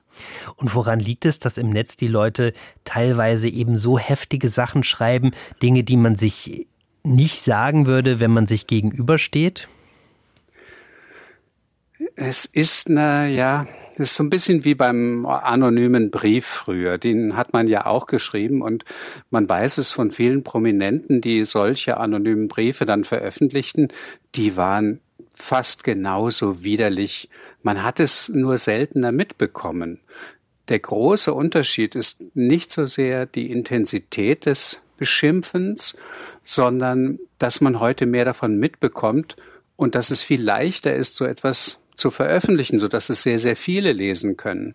Und 0.57 0.75
woran 0.75 1.00
liegt 1.00 1.25
es, 1.25 1.38
dass 1.38 1.59
im 1.59 1.71
Netz 1.71 1.97
die 1.97 2.09
Leute 2.09 2.52
teilweise 2.85 3.49
eben 3.49 3.78
so 3.78 3.99
heftige 3.99 4.49
Sachen 4.49 4.85
schreiben, 4.85 5.33
Dinge, 5.62 5.83
die 5.85 5.97
man 5.97 6.14
sich 6.14 6.66
nicht 7.02 7.43
sagen 7.43 7.87
würde, 7.87 8.21
wenn 8.21 8.31
man 8.31 8.47
sich 8.47 8.66
gegenübersteht? 8.66 9.69
Es 12.16 12.44
ist 12.44 12.88
eine, 12.88 13.28
ja, 13.28 13.66
es 13.94 14.11
ist 14.11 14.14
so 14.14 14.23
ein 14.23 14.30
bisschen 14.30 14.64
wie 14.64 14.76
beim 14.76 15.26
anonymen 15.26 16.11
Brief 16.11 16.47
früher. 16.47 16.97
Den 16.97 17.37
hat 17.37 17.52
man 17.52 17.66
ja 17.66 17.87
auch 17.87 18.06
geschrieben 18.06 18.62
und 18.62 18.85
man 19.30 19.49
weiß 19.49 19.78
es 19.78 19.92
von 19.92 20.12
vielen 20.12 20.44
Prominenten, 20.44 21.21
die 21.21 21.44
solche 21.44 21.97
anonymen 21.97 22.47
Briefe 22.47 22.87
dann 22.87 23.02
veröffentlichten, 23.02 23.88
die 24.37 24.56
waren 24.56 25.00
fast 25.33 25.83
genauso 25.83 26.62
widerlich. 26.62 27.28
Man 27.62 27.83
hat 27.83 27.99
es 27.99 28.28
nur 28.28 28.59
seltener 28.59 29.11
mitbekommen. 29.11 30.00
Der 30.68 30.78
große 30.78 31.35
Unterschied 31.35 31.97
ist 31.97 32.23
nicht 32.35 32.71
so 32.73 32.87
sehr 32.87 33.26
die 33.26 33.50
Intensität 33.50 34.47
des 34.47 34.80
Beschimpfens, 34.97 35.97
sondern 36.44 37.18
dass 37.38 37.61
man 37.61 37.80
heute 37.80 38.06
mehr 38.06 38.25
davon 38.25 38.59
mitbekommt 38.59 39.37
und 39.76 39.97
dass 39.97 40.11
es 40.11 40.23
viel 40.23 40.40
leichter 40.40 40.94
ist, 40.94 41.16
so 41.16 41.25
etwas 41.25 41.80
zu 41.95 42.11
veröffentlichen, 42.11 42.79
so 42.79 42.89
dass 42.89 43.09
es 43.09 43.23
sehr, 43.23 43.39
sehr 43.39 43.57
viele 43.57 43.93
lesen 43.93 44.37
können. 44.37 44.75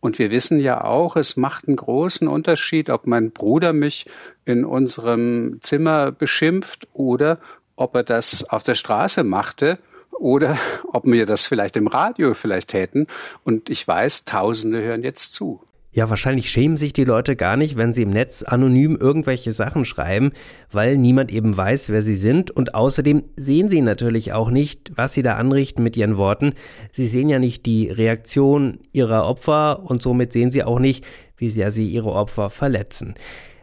Und 0.00 0.18
wir 0.18 0.30
wissen 0.30 0.60
ja 0.60 0.82
auch, 0.82 1.16
es 1.16 1.36
macht 1.36 1.68
einen 1.68 1.76
großen 1.76 2.26
Unterschied, 2.26 2.90
ob 2.90 3.06
mein 3.06 3.30
Bruder 3.30 3.72
mich 3.72 4.06
in 4.44 4.64
unserem 4.64 5.58
Zimmer 5.60 6.10
beschimpft 6.12 6.88
oder 6.92 7.38
ob 7.76 7.94
er 7.94 8.02
das 8.02 8.48
auf 8.48 8.62
der 8.62 8.74
Straße 8.74 9.24
machte 9.24 9.78
oder 10.12 10.58
ob 10.92 11.06
wir 11.06 11.26
das 11.26 11.46
vielleicht 11.46 11.76
im 11.76 11.86
Radio 11.86 12.34
vielleicht 12.34 12.68
täten. 12.68 13.06
Und 13.44 13.70
ich 13.70 13.86
weiß, 13.86 14.24
Tausende 14.24 14.82
hören 14.82 15.02
jetzt 15.02 15.34
zu. 15.34 15.62
Ja, 15.92 16.08
wahrscheinlich 16.08 16.50
schämen 16.50 16.76
sich 16.76 16.92
die 16.92 17.04
Leute 17.04 17.34
gar 17.34 17.56
nicht, 17.56 17.76
wenn 17.76 17.92
sie 17.92 18.02
im 18.02 18.10
Netz 18.10 18.44
anonym 18.44 18.96
irgendwelche 18.96 19.50
Sachen 19.50 19.84
schreiben, 19.84 20.30
weil 20.70 20.96
niemand 20.96 21.32
eben 21.32 21.56
weiß, 21.56 21.88
wer 21.88 22.02
sie 22.02 22.14
sind. 22.14 22.52
Und 22.52 22.76
außerdem 22.76 23.24
sehen 23.36 23.68
sie 23.68 23.80
natürlich 23.80 24.32
auch 24.32 24.50
nicht, 24.50 24.92
was 24.94 25.14
sie 25.14 25.22
da 25.22 25.34
anrichten 25.34 25.82
mit 25.82 25.96
ihren 25.96 26.16
Worten. 26.16 26.54
Sie 26.92 27.08
sehen 27.08 27.28
ja 27.28 27.40
nicht 27.40 27.66
die 27.66 27.90
Reaktion 27.90 28.78
ihrer 28.92 29.26
Opfer 29.26 29.82
und 29.82 30.00
somit 30.00 30.32
sehen 30.32 30.52
sie 30.52 30.62
auch 30.62 30.78
nicht, 30.78 31.04
wie 31.36 31.50
sehr 31.50 31.72
sie 31.72 31.88
ihre 31.88 32.12
Opfer 32.12 32.50
verletzen. 32.50 33.14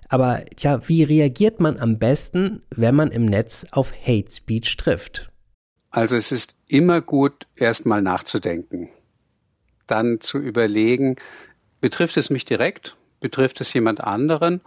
Aber 0.10 0.43
tja, 0.55 0.81
wie 0.88 1.03
reagiert 1.03 1.62
man 1.62 1.77
am 1.77 1.98
besten, 1.98 2.62
wenn 2.75 2.96
man 2.96 3.12
im 3.12 3.25
Netz 3.25 3.65
auf 3.72 3.93
Hate 4.05 4.31
Speech 4.31 4.75
trifft? 4.77 5.31
Also 5.91 6.15
es 6.17 6.31
ist 6.31 6.55
immer 6.67 7.01
gut, 7.01 7.48
erstmal 7.55 8.01
nachzudenken, 8.01 8.89
dann 9.86 10.19
zu 10.19 10.38
überlegen, 10.38 11.15
Betrifft 11.81 12.17
es 12.17 12.29
mich 12.29 12.46
direkt? 12.46 12.96
Betrifft 13.19 13.62
es 13.62 13.74
jemand 13.74 14.01
anderen? 14.01 14.62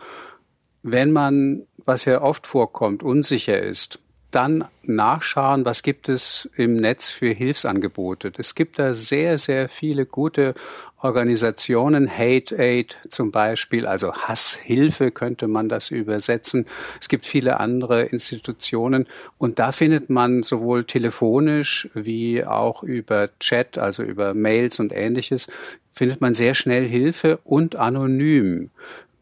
Wenn 0.83 1.13
man, 1.13 1.67
was 1.85 2.05
ja 2.05 2.23
oft 2.23 2.47
vorkommt, 2.47 3.03
unsicher 3.03 3.61
ist, 3.61 3.99
dann 4.31 4.65
nachschauen, 4.85 5.65
was 5.65 5.83
gibt 5.83 6.09
es 6.09 6.49
im 6.57 6.77
Netz 6.77 7.11
für 7.11 7.31
Hilfsangebote. 7.31 8.33
Es 8.39 8.55
gibt 8.55 8.79
da 8.79 8.93
sehr, 8.93 9.39
sehr 9.39 9.69
viele 9.69 10.07
gute 10.07 10.55
Organisationen, 11.03 12.11
Hate 12.11 12.59
Aid 12.59 12.99
zum 13.09 13.31
Beispiel, 13.31 13.87
also 13.87 14.13
Hasshilfe 14.13 15.11
könnte 15.11 15.49
man 15.49 15.69
das 15.69 15.91
übersetzen. 15.91 16.67
Es 17.01 17.09
gibt 17.09 17.25
viele 17.25 17.59
andere 17.59 18.03
Institutionen 18.03 19.07
und 19.39 19.59
da 19.59 19.73
findet 19.73 20.11
man 20.11 20.43
sowohl 20.43 20.85
telefonisch 20.85 21.89
wie 21.95 22.45
auch 22.45 22.83
über 22.83 23.31
Chat, 23.41 23.79
also 23.79 24.03
über 24.03 24.35
Mails 24.35 24.79
und 24.79 24.93
ähnliches, 24.93 25.49
findet 25.91 26.21
man 26.21 26.35
sehr 26.35 26.55
schnell 26.55 26.87
Hilfe 26.87 27.39
und 27.45 27.77
anonym. 27.77 28.71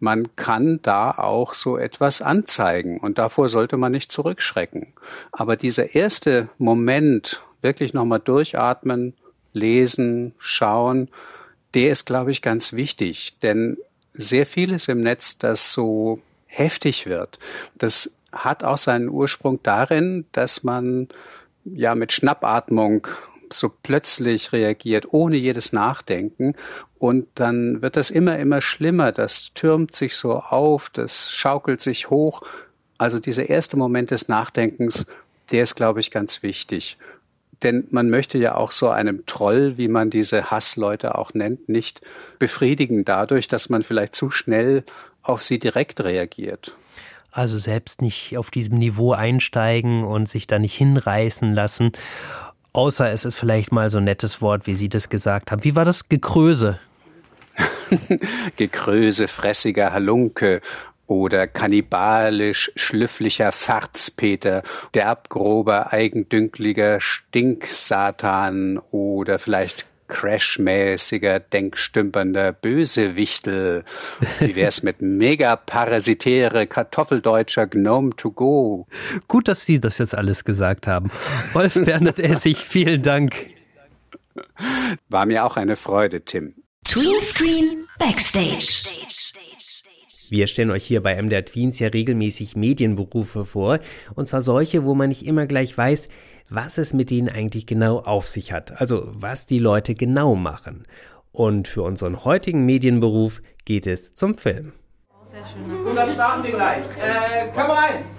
Man 0.01 0.35
kann 0.37 0.81
da 0.83 1.11
auch 1.11 1.55
so 1.55 1.77
etwas 1.77 2.23
anzeigen 2.23 2.99
und 2.99 3.19
davor 3.19 3.49
sollte 3.49 3.77
man 3.77 3.93
nicht 3.93 4.13
zurückschrecken. 4.13 4.93
Aber 5.33 5.57
dieser 5.57 5.95
erste 5.95 6.49
Moment, 6.59 7.43
wirklich 7.63 7.95
nochmal 7.95 8.21
durchatmen, 8.21 9.15
lesen, 9.53 10.35
schauen, 10.39 11.09
der 11.75 11.91
ist, 11.91 12.07
glaube 12.07 12.31
ich, 12.31 12.43
ganz 12.43 12.73
wichtig. 12.73 13.37
Denn 13.43 13.77
sehr 14.13 14.47
vieles 14.47 14.89
im 14.89 15.01
Netz, 15.01 15.39
das 15.39 15.73
so 15.73 16.21
heftig 16.47 17.07
wird, 17.07 17.39
das 17.77 18.11
hat 18.33 18.65
auch 18.65 18.79
seinen 18.79 19.09
Ursprung 19.09 19.61
darin, 19.63 20.27
dass 20.33 20.63
man 20.63 21.09
ja 21.65 21.95
mit 21.95 22.13
Schnappatmung 22.13 23.07
so 23.53 23.69
plötzlich 23.69 24.53
reagiert, 24.53 25.13
ohne 25.13 25.37
jedes 25.37 25.73
Nachdenken. 25.73 26.55
Und 26.99 27.27
dann 27.35 27.83
wird 27.83 27.97
das 27.97 28.11
immer, 28.11 28.39
immer 28.39 28.61
schlimmer. 28.61 29.13
Das 29.13 29.53
türmt 29.55 29.95
sich 29.95 30.17
so 30.17 30.35
auf, 30.35 30.91
das 30.91 31.33
schaukelt 31.33 31.81
sich 31.81 32.11
hoch. 32.11 32.43
Also 32.99 33.19
dieser 33.19 33.49
erste 33.49 33.77
Moment 33.77 34.11
des 34.11 34.29
Nachdenkens, 34.29 35.07
der 35.51 35.63
ist, 35.63 35.77
glaube 35.77 36.01
ich, 36.01 36.11
ganz 36.11 36.43
wichtig. 36.43 36.99
Denn 37.63 37.87
man 37.91 38.09
möchte 38.11 38.39
ja 38.39 38.55
auch 38.55 38.71
so 38.71 38.89
einem 38.89 39.27
Troll, 39.27 39.77
wie 39.79 39.89
man 39.89 40.11
diese 40.11 40.51
Hassleute 40.51 41.17
auch 41.17 41.35
nennt, 41.35 41.69
nicht 41.69 42.01
befriedigen 42.39 43.05
dadurch, 43.05 43.49
dass 43.49 43.69
man 43.69 43.83
vielleicht 43.83 44.15
zu 44.15 44.31
schnell 44.31 44.85
auf 45.23 45.43
sie 45.43 45.59
direkt 45.59 46.03
reagiert. 46.03 46.77
Also 47.31 47.59
selbst 47.59 48.01
nicht 48.01 48.37
auf 48.39 48.51
diesem 48.51 48.79
Niveau 48.79 49.13
einsteigen 49.13 50.05
und 50.05 50.29
sich 50.29 50.47
da 50.47 50.59
nicht 50.59 50.75
hinreißen 50.75 51.53
lassen. 51.53 51.93
Außer 52.79 53.11
es 53.11 53.25
ist 53.25 53.35
vielleicht 53.35 53.73
mal 53.73 53.91
so 53.91 53.99
ein 53.99 54.05
nettes 54.05 54.41
Wort, 54.41 54.69
wie 54.69 54.77
Sie 54.77 54.89
das 54.89 55.09
gesagt 55.09 55.51
haben. 55.51 55.65
Wie 55.65 55.75
war 55.75 55.85
das 55.85 56.09
Gekröse? 56.09 56.79
Gekröse, 58.57 59.27
fressiger 59.27 59.93
Halunke 59.93 60.61
oder 61.09 61.49
kannibalisch 61.49 62.71
schlüfflicher 62.77 63.51
Farzpeter, 63.51 64.63
derbgrober, 64.95 65.93
eigendünkliger 65.93 67.01
Stinksatan 67.01 68.79
oder 68.93 69.41
vielleicht 69.41 69.88
crashmäßiger, 70.09 71.41
denkstümpernder 71.41 72.53
Bösewichtel. 72.53 73.85
Wie 74.41 74.57
wär's 74.57 74.83
mit 74.83 75.01
megaparasitäre 75.01 76.67
kartoffeldeutscher 76.67 77.67
Gnome 77.67 78.17
to 78.17 78.33
go? 78.33 78.87
Gut, 79.29 79.49
dass 79.49 79.65
Sie 79.65 79.79
das 79.79 79.99
jetzt 79.99 80.17
alles 80.17 80.45
gesagt 80.45 80.87
haben. 80.87 81.11
Wolf 81.53 81.75
Bernhard 81.85 82.19
Essig, 82.19 82.57
vielen 82.57 83.03
Dank. 83.03 83.35
War 85.09 85.27
mir 85.27 85.45
auch 85.45 85.57
eine 85.57 85.77
Freude, 85.77 86.23
Tim. 86.23 86.55
Tweenscreen 86.85 87.85
Backstage. 87.99 88.89
Wir 90.31 90.47
stellen 90.47 90.71
euch 90.71 90.85
hier 90.85 91.03
bei 91.03 91.21
MDR 91.21 91.45
Tweens 91.45 91.79
ja 91.79 91.89
regelmäßig 91.89 92.55
Medienberufe 92.55 93.47
vor. 93.47 93.79
Und 94.15 94.29
zwar 94.29 94.43
solche, 94.43 94.85
wo 94.85 94.95
man 94.95 95.09
nicht 95.09 95.25
immer 95.25 95.47
gleich 95.47 95.77
weiß, 95.77 96.09
was 96.51 96.79
es 96.79 96.93
mit 96.93 97.11
denen 97.11 97.29
eigentlich 97.29 97.67
genau 97.67 97.99
auf 98.01 98.27
sich 98.27 98.53
hat. 98.53 98.81
Also 98.81 99.11
was 99.15 99.47
die 99.47 99.59
Leute 99.59 99.95
genau 99.95 100.35
machen. 100.35 100.85
Und 101.33 101.69
für 101.69 101.83
unseren 101.83 102.25
heutigen 102.25 102.65
Medienberuf 102.65 103.43
geht 103.65 103.87
es 103.87 104.15
zum 104.15 104.35
Film. 104.35 104.73
Sehr 105.27 105.47
schön. 105.47 105.87
Und 105.87 105.95
dann 105.95 106.09
starten 106.09 106.43
wir 106.45 106.53
gleich. 106.53 106.85
Äh, 106.97 107.49
Kamera 107.53 107.81
1. 107.81 108.15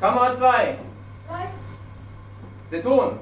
Kamera 0.00 0.34
2. 0.34 0.74
Der 2.70 2.80
Ton. 2.80 3.12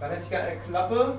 Dann 0.00 0.10
hätte 0.10 0.22
ich 0.22 0.30
gerne 0.30 0.48
eine 0.48 0.60
Klappe. 0.60 1.18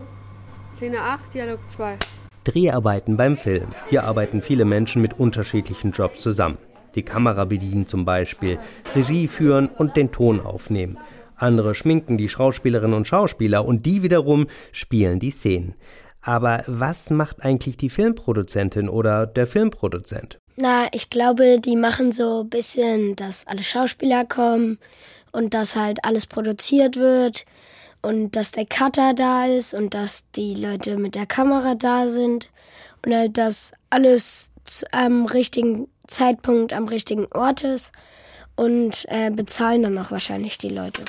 Szene 0.74 1.02
8, 1.02 1.34
Dialog 1.34 1.60
2. 1.76 1.98
Dreharbeiten 2.44 3.18
beim 3.18 3.36
Film. 3.36 3.68
Hier 3.90 4.04
arbeiten 4.06 4.42
viele 4.42 4.64
Menschen 4.64 5.02
mit 5.02 5.20
unterschiedlichen 5.20 5.92
Jobs 5.92 6.22
zusammen. 6.22 6.58
Die 6.96 7.04
Kamera 7.04 7.46
bedienen 7.46 7.88
zum 7.88 8.06
Beispiel, 8.06 8.58
Regie 8.96 9.28
führen 9.28 9.68
und 9.68 9.96
den 9.96 10.12
Ton 10.12 10.42
aufnehmen. 10.42 10.98
Andere 11.36 11.74
schminken 11.76 12.18
die 12.18 12.30
Schauspielerinnen 12.30 12.96
und 12.96 13.08
Schauspieler 13.08 13.66
und 13.66 13.86
die 13.86 14.04
wiederum 14.04 14.48
spielen 14.72 15.20
die 15.20 15.32
Szenen. 15.32 15.76
Aber 16.22 16.64
was 16.68 17.10
macht 17.12 17.46
eigentlich 17.46 17.78
die 17.78 17.90
Filmproduzentin 17.90 18.90
oder 18.90 19.26
der 19.26 19.48
Filmproduzent? 19.48 20.38
Na, 20.58 20.88
ich 20.92 21.10
glaube, 21.10 21.60
die 21.62 21.78
machen 21.78 22.12
so 22.12 22.42
ein 22.42 22.50
bisschen, 22.50 23.16
dass 23.16 23.48
alle 23.48 23.64
Schauspieler 23.64 24.26
kommen 24.26 24.78
und 25.32 25.54
dass 25.54 25.78
halt 25.78 26.04
alles 26.04 26.28
produziert 26.28 26.98
wird 26.98 27.46
und 28.02 28.36
dass 28.36 28.52
der 28.52 28.66
Cutter 28.66 29.14
da 29.14 29.46
ist 29.46 29.74
und 29.74 29.94
dass 29.94 30.30
die 30.32 30.56
Leute 30.56 30.98
mit 30.98 31.16
der 31.16 31.26
Kamera 31.26 31.76
da 31.76 32.10
sind 32.10 32.50
und 33.06 33.16
halt, 33.16 33.38
dass 33.38 33.72
alles 33.90 34.50
am 34.92 35.26
richtigen 35.26 35.88
Zeitpunkt 36.10 36.74
am 36.74 36.88
richtigen 36.88 37.28
Ort 37.32 37.64
ist 37.64 37.92
und 38.56 39.06
äh, 39.08 39.32
bezahlen 39.32 39.84
dann 39.84 39.98
auch 39.98 40.12
wahrscheinlich 40.12 40.58
die 40.58 40.70
Leute. 40.70 41.04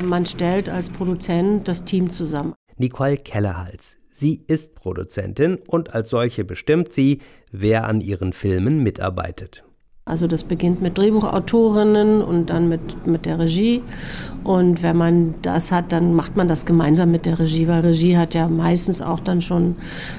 Man 0.00 0.26
stellt 0.26 0.68
als 0.68 0.90
Produzent 0.90 1.66
das 1.66 1.84
Team 1.84 2.10
zusammen. 2.10 2.54
Nicole 2.76 3.16
Kellerhals. 3.16 3.96
Sie 4.12 4.44
ist 4.46 4.74
Produzentin 4.74 5.58
und 5.68 5.94
als 5.94 6.10
solche 6.10 6.44
bestimmt 6.44 6.92
sie, 6.92 7.20
wer 7.50 7.84
an 7.84 8.00
ihren 8.00 8.32
Filmen 8.32 8.82
mitarbeitet. 8.82 9.64
Also 10.08 10.26
das 10.26 10.44
beginnt 10.44 10.80
mit 10.80 10.96
Drehbuchautorinnen 10.96 12.22
und 12.22 12.50
dann 12.50 12.68
mit, 12.68 13.06
mit 13.06 13.26
der 13.26 13.38
Regie. 13.38 13.82
Und 14.44 14.82
wenn 14.82 14.96
man 14.96 15.34
das 15.42 15.72
hat, 15.72 15.92
dann 15.92 16.14
macht 16.14 16.36
man 16.36 16.48
das 16.48 16.64
gemeinsam 16.64 17.10
mit 17.10 17.26
der 17.26 17.38
Regie, 17.38 17.68
weil 17.68 17.80
Regie 17.80 18.16
hat 18.16 18.34
ja 18.34 18.48
meistens 18.48 19.02
auch 19.02 19.20
dann 19.20 19.42
schon 19.42 19.76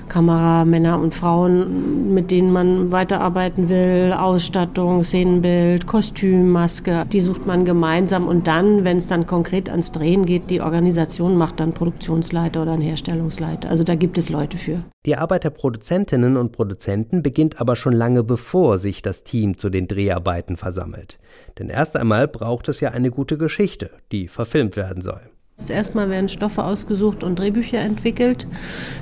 Kameramänner 0.08 1.00
und 1.00 1.15
Frauen, 1.15 2.13
mit 2.13 2.29
denen 2.29 2.51
man 2.51 2.91
weiterarbeiten 2.91 3.69
will, 3.69 4.13
Ausstattung, 4.15 5.03
Szenenbild, 5.03 5.88
Kostüm, 5.88 6.51
Maske, 6.51 7.05
die 7.12 7.22
sucht 7.22 7.48
man 7.48 7.65
gemeinsam. 7.65 8.27
Und 8.27 8.46
dann, 8.46 8.84
wenn 8.84 8.98
es 8.98 9.08
dann 9.08 9.25
konkret 9.25 9.69
ans 9.69 9.91
Drehen 9.91 10.25
geht, 10.25 10.50
die 10.50 10.62
Organisation 10.62 11.36
macht 11.36 11.60
dann 11.60 11.74
Produktionsleiter 11.74 12.62
oder 12.62 12.74
ein 12.74 12.81
Herstellungsleiter. 12.81 13.69
Also 13.69 13.84
da 13.84 13.96
gibt 13.96 14.17
es 14.17 14.29
Leute 14.29 14.58
für. 14.58 14.84
Die 15.05 15.15
Arbeit 15.15 15.46
der 15.46 15.51
Produzentinnen 15.51 16.36
und 16.36 16.51
Produzenten 16.51 17.24
beginnt 17.24 17.62
aber 17.62 17.77
schon 17.77 17.93
lange 17.93 18.22
bevor 18.22 18.77
sich 18.77 19.01
das 19.01 19.24
Team 19.24 19.58
zu 19.58 19.69
den 19.69 19.78
Dreharbeiten 19.88 20.57
versammelt. 20.57 21.19
Denn 21.57 21.69
erst 21.69 21.95
einmal 21.95 22.27
braucht 22.27 22.67
es 22.67 22.79
ja 22.79 22.91
eine 22.91 23.12
gute 23.12 23.38
Geschichte, 23.38 23.91
die 24.12 24.27
verfilmt 24.27 24.75
werden 24.75 25.01
soll. 25.01 25.21
Erstmal 25.67 26.09
werden 26.09 26.29
Stoffe 26.29 26.63
ausgesucht 26.63 27.24
und 27.24 27.38
Drehbücher 27.38 27.79
entwickelt. 27.79 28.48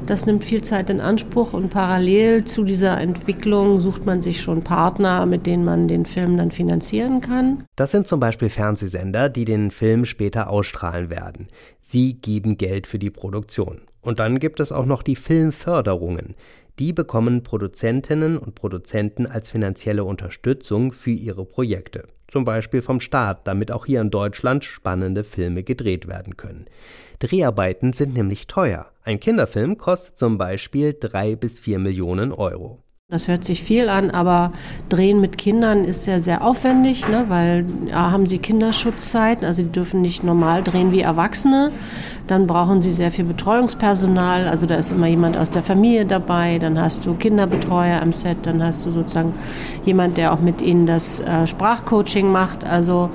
Das 0.06 0.26
nimmt 0.26 0.44
viel 0.44 0.64
Zeit 0.64 0.90
in 0.90 1.00
Anspruch 1.00 1.54
und 1.54 1.70
parallel 1.70 2.46
zu 2.46 2.64
dieser 2.64 3.00
Entwicklung 3.00 3.80
sucht 3.80 4.06
man 4.06 4.22
sich 4.22 4.42
schon 4.42 4.64
Partner, 4.64 5.26
mit 5.26 5.46
denen 5.46 5.64
man 5.64 5.88
den 5.88 6.06
Film 6.06 6.36
dann 6.38 6.52
finanzieren 6.52 7.22
kann. 7.22 7.64
Das 7.76 7.92
sind 7.92 8.08
zum 8.08 8.20
Beispiel 8.20 8.50
Fernsehsender, 8.50 9.30
die 9.30 9.46
den 9.46 9.72
Film 9.72 10.04
später 10.06 10.50
ausstrahlen 10.50 11.10
werden. 11.10 11.48
Sie 11.80 12.16
geben 12.16 12.58
Geld 12.58 12.88
für 12.88 13.00
die 13.00 13.12
Produktion. 13.12 13.82
Und 14.02 14.20
dann 14.20 14.40
gibt 14.40 14.60
es 14.60 14.72
auch 14.72 14.86
noch 14.86 15.04
die 15.04 15.16
Filmförderungen. 15.16 16.36
Die 16.80 16.94
bekommen 16.94 17.42
Produzentinnen 17.42 18.38
und 18.38 18.54
Produzenten 18.54 19.26
als 19.26 19.50
finanzielle 19.50 20.04
Unterstützung 20.04 20.92
für 20.92 21.12
ihre 21.12 21.44
Projekte. 21.44 22.08
Zum 22.28 22.46
Beispiel 22.46 22.82
vom 22.82 23.00
Staat, 23.00 23.48
damit 23.48 23.72
auch 23.72 23.86
hier 23.86 24.02
in 24.02 24.12
Deutschland 24.12 24.64
spannende 24.64 25.24
Filme 25.24 25.64
gedreht 25.64 26.08
werden 26.08 26.38
können. 26.38 26.66
Dreharbeiten 27.20 27.94
sind 27.94 28.14
nämlich 28.14 28.46
teuer. 28.46 28.92
Ein 29.04 29.20
Kinderfilm 29.20 29.78
kostet 29.78 30.18
zum 30.18 30.38
Beispiel 30.38 30.96
drei 31.00 31.36
bis 31.36 31.58
vier 31.58 31.80
Millionen 31.80 32.32
Euro. 32.32 32.84
Das 33.10 33.30
hört 33.30 33.46
sich 33.46 33.64
viel 33.64 33.88
an, 33.88 34.12
aber 34.12 34.52
Drehen 34.90 35.22
mit 35.22 35.38
Kindern 35.38 35.86
ist 35.86 36.06
ja 36.08 36.20
sehr 36.20 36.44
aufwendig, 36.44 37.08
ne, 37.08 37.24
weil 37.30 37.66
ja, 37.86 38.12
haben 38.12 38.28
sie 38.28 38.38
Kinderschutzzeiten, 38.38 39.46
also 39.46 39.62
die 39.62 39.72
dürfen 39.72 40.02
nicht 40.02 40.26
normal 40.26 40.62
drehen 40.62 40.92
wie 40.92 41.00
Erwachsene. 41.00 41.72
Dann 42.28 42.46
brauchen 42.46 42.82
sie 42.82 42.92
sehr 42.92 43.10
viel 43.12 43.24
Betreuungspersonal, 43.24 44.50
also 44.50 44.66
da 44.66 44.76
ist 44.76 44.92
immer 44.92 45.08
jemand 45.08 45.38
aus 45.38 45.50
der 45.50 45.64
Familie 45.64 46.06
dabei. 46.06 46.60
Dann 46.60 46.82
hast 46.82 47.06
du 47.06 47.14
Kinderbetreuer 47.14 48.02
am 48.02 48.12
Set, 48.12 48.40
dann 48.42 48.62
hast 48.62 48.86
du 48.86 48.92
sozusagen 48.92 49.34
jemand, 49.86 50.18
der 50.18 50.34
auch 50.34 50.42
mit 50.42 50.62
ihnen 50.62 50.86
das 50.86 51.22
äh, 51.22 51.48
Sprachcoaching 51.48 52.30
macht. 52.30 52.66
Also 52.66 53.10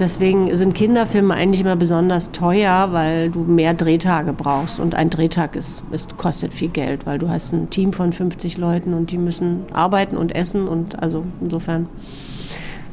deswegen 0.00 0.56
sind 0.56 0.74
Kinderfilme 0.74 1.32
eigentlich 1.32 1.60
immer 1.60 1.76
besonders 1.76 2.32
teuer, 2.32 2.88
weil 2.90 3.30
du 3.30 3.44
mehr 3.44 3.74
Drehtage 3.74 4.32
brauchst 4.32 4.80
und 4.80 4.96
ein 4.96 5.08
Drehtag 5.10 5.54
ist, 5.54 5.84
ist 5.92 6.16
kostet 6.16 6.52
viel 6.52 6.70
Geld, 6.70 7.06
weil 7.06 7.20
du 7.20 7.28
hast 7.28 7.52
ein 7.52 7.70
Team 7.70 7.92
von 7.92 8.12
50 8.12 8.58
Leuten 8.58 8.92
und 8.92 9.12
die 9.12 9.18
müssen 9.18 9.35
müssen 9.40 9.72
arbeiten 9.72 10.16
und 10.16 10.34
essen 10.34 10.68
und 10.68 10.98
also 11.02 11.24
insofern, 11.40 11.88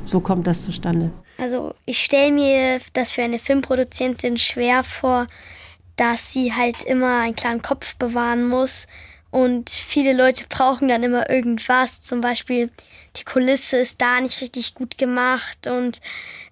so 0.06 0.20
kommt 0.20 0.48
das 0.48 0.64
zustande. 0.64 1.12
Also 1.38 1.74
ich 1.86 2.04
stelle 2.04 2.32
mir 2.32 2.80
das 2.94 3.12
für 3.12 3.24
eine 3.24 3.40
Filmproduzentin 3.40 4.38
schwer 4.38 4.84
vor, 4.84 5.28
dass 5.96 6.32
sie 6.34 6.54
halt 6.54 6.84
immer 6.84 7.20
einen 7.22 7.36
klaren 7.36 7.62
Kopf 7.62 7.96
bewahren 7.96 8.48
muss 8.48 8.88
und 9.32 9.70
viele 9.70 10.14
Leute 10.14 10.46
brauchen 10.50 10.88
dann 10.88 11.04
immer 11.04 11.30
irgendwas. 11.30 12.02
Zum 12.02 12.22
Beispiel 12.22 12.70
die 13.16 13.24
Kulisse 13.24 13.78
ist 13.78 14.02
da 14.02 14.20
nicht 14.20 14.42
richtig 14.42 14.76
gut 14.76 14.98
gemacht 14.98 15.68
und 15.68 16.02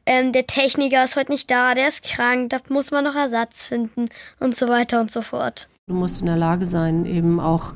ähm, 0.05 0.31
der 0.31 0.47
Techniker 0.47 1.03
ist 1.03 1.15
heute 1.15 1.31
nicht 1.31 1.51
da, 1.51 1.75
der 1.75 1.87
ist 1.87 2.03
krank, 2.03 2.49
da 2.49 2.57
muss 2.69 2.91
man 2.91 3.03
noch 3.03 3.15
Ersatz 3.15 3.67
finden 3.67 4.09
und 4.39 4.55
so 4.55 4.67
weiter 4.67 4.99
und 4.99 5.11
so 5.11 5.21
fort. 5.21 5.67
Du 5.91 5.97
musst 5.97 6.21
in 6.21 6.27
der 6.27 6.37
Lage 6.37 6.67
sein, 6.67 7.05
eben 7.05 7.41
auch 7.41 7.73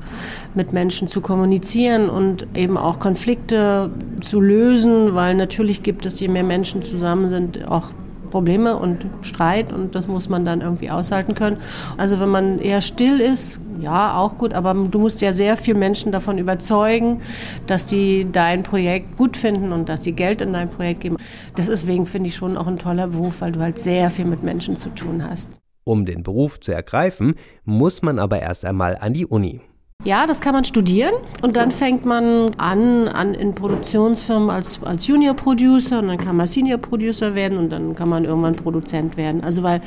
mit 0.54 0.72
Menschen 0.72 1.06
zu 1.06 1.20
kommunizieren 1.20 2.08
und 2.08 2.46
eben 2.54 2.78
auch 2.78 2.98
Konflikte 2.98 3.90
zu 4.22 4.40
lösen, 4.40 5.14
weil 5.14 5.34
natürlich 5.34 5.82
gibt 5.82 6.06
es, 6.06 6.18
je 6.18 6.28
mehr 6.28 6.42
Menschen 6.42 6.82
zusammen 6.82 7.28
sind, 7.28 7.68
auch 7.68 7.90
Probleme 8.30 8.78
und 8.78 9.04
Streit 9.20 9.70
und 9.70 9.94
das 9.94 10.08
muss 10.08 10.30
man 10.30 10.46
dann 10.46 10.62
irgendwie 10.62 10.88
aushalten 10.88 11.34
können. 11.34 11.58
Also 11.98 12.18
wenn 12.18 12.30
man 12.30 12.58
eher 12.58 12.80
still 12.80 13.20
ist, 13.20 13.60
ja, 13.80 14.16
auch 14.16 14.38
gut, 14.38 14.54
aber 14.54 14.72
du 14.72 14.98
musst 14.98 15.20
ja 15.20 15.34
sehr 15.34 15.58
viele 15.58 15.78
Menschen 15.78 16.10
davon 16.10 16.38
überzeugen, 16.38 17.20
dass 17.66 17.84
die 17.84 18.26
dein 18.32 18.62
Projekt 18.62 19.18
gut 19.18 19.36
finden 19.36 19.72
und 19.72 19.90
dass 19.90 20.04
sie 20.04 20.12
Geld 20.12 20.40
in 20.40 20.54
dein 20.54 20.70
Projekt 20.70 21.00
geben. 21.00 21.18
Deswegen 21.58 22.06
finde 22.06 22.28
ich 22.28 22.36
schon 22.36 22.56
auch 22.56 22.66
ein 22.66 22.78
toller 22.78 23.08
Beruf, 23.08 23.42
weil 23.42 23.52
du 23.52 23.60
halt 23.60 23.78
sehr 23.78 24.08
viel 24.08 24.24
mit 24.24 24.42
Menschen 24.42 24.78
zu 24.78 24.88
tun 24.88 25.22
hast. 25.28 25.50
Um 25.88 26.04
den 26.04 26.24
Beruf 26.24 26.58
zu 26.58 26.72
ergreifen, 26.72 27.36
muss 27.64 28.02
man 28.02 28.18
aber 28.18 28.42
erst 28.42 28.64
einmal 28.64 28.98
an 29.00 29.14
die 29.14 29.24
Uni. 29.24 29.60
Ja, 30.04 30.26
das 30.26 30.40
kann 30.40 30.52
man 30.52 30.64
studieren 30.64 31.14
und 31.42 31.54
dann 31.54 31.70
fängt 31.70 32.04
man 32.04 32.54
an, 32.58 33.06
an 33.06 33.34
in 33.34 33.54
Produktionsfirmen 33.54 34.50
als, 34.50 34.80
als 34.82 35.06
Junior 35.06 35.34
Producer 35.34 36.00
und 36.00 36.08
dann 36.08 36.18
kann 36.18 36.36
man 36.36 36.48
Senior 36.48 36.78
Producer 36.78 37.36
werden 37.36 37.56
und 37.56 37.70
dann 37.70 37.94
kann 37.94 38.08
man 38.08 38.24
irgendwann 38.24 38.56
Produzent 38.56 39.16
werden. 39.16 39.44
Also 39.44 39.62
weil 39.62 39.80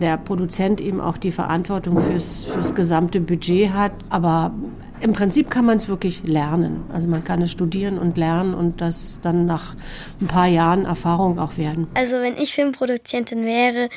der 0.00 0.16
Produzent 0.16 0.80
eben 0.80 1.00
auch 1.00 1.16
die 1.16 1.30
Verantwortung 1.30 2.00
fürs, 2.02 2.46
fürs 2.46 2.74
gesamte 2.74 3.20
Budget 3.20 3.72
hat. 3.72 3.92
Aber 4.10 4.52
im 5.00 5.12
Prinzip 5.12 5.50
kann 5.50 5.66
man 5.66 5.76
es 5.76 5.86
wirklich 5.86 6.24
lernen. 6.24 6.82
Also 6.92 7.06
man 7.06 7.22
kann 7.22 7.42
es 7.42 7.52
studieren 7.52 7.98
und 7.98 8.16
lernen 8.16 8.54
und 8.54 8.80
das 8.80 9.20
dann 9.22 9.46
nach 9.46 9.76
ein 10.20 10.26
paar 10.26 10.46
Jahren 10.46 10.84
Erfahrung 10.84 11.38
auch 11.38 11.58
werden. 11.58 11.86
Also 11.94 12.16
wenn 12.16 12.36
ich 12.36 12.54
Filmproduzentin 12.54 13.44
wäre, 13.44 13.88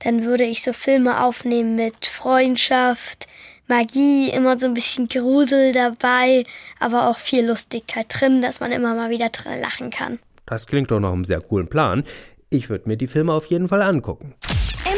dann 0.00 0.24
würde 0.24 0.44
ich 0.44 0.62
so 0.62 0.72
Filme 0.72 1.24
aufnehmen 1.24 1.74
mit 1.74 2.06
Freundschaft, 2.06 3.26
Magie, 3.68 4.30
immer 4.30 4.58
so 4.58 4.66
ein 4.66 4.74
bisschen 4.74 5.08
Grusel 5.08 5.72
dabei, 5.72 6.44
aber 6.78 7.08
auch 7.10 7.18
viel 7.18 7.46
Lustigkeit 7.46 8.06
drin, 8.08 8.40
dass 8.40 8.60
man 8.60 8.70
immer 8.70 8.94
mal 8.94 9.10
wieder 9.10 9.28
drin 9.28 9.60
lachen 9.60 9.90
kann. 9.90 10.20
Das 10.46 10.66
klingt 10.66 10.90
doch 10.90 11.00
nach 11.00 11.12
einem 11.12 11.24
sehr 11.24 11.40
coolen 11.40 11.68
Plan. 11.68 12.04
Ich 12.48 12.70
würde 12.70 12.88
mir 12.88 12.96
die 12.96 13.08
Filme 13.08 13.32
auf 13.32 13.46
jeden 13.46 13.68
Fall 13.68 13.82
angucken. 13.82 14.34